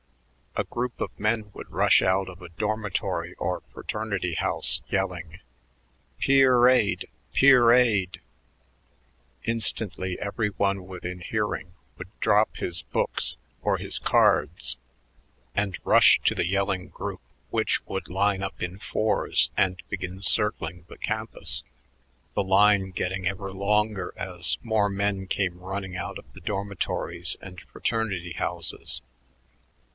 [0.55, 5.39] A group of men would rush out of a dormitory or fraternity house yelling,
[6.19, 8.19] "Peerade, peerade!"
[9.43, 14.75] Instantly every one within hearing would drop his books or his cards
[15.55, 20.83] and rush to the yelling group, which would line up in fours and begin circling
[20.89, 21.63] the campus,
[22.33, 27.61] the line ever getting longer as more men came running out of the dormitories and
[27.61, 29.01] fraternity houses.